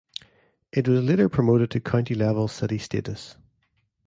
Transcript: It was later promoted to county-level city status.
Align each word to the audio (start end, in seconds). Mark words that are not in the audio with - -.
It 0.71 0.87
was 0.87 1.03
later 1.03 1.29
promoted 1.29 1.69
to 1.69 1.79
county-level 1.79 2.47
city 2.47 2.79
status. 2.79 3.35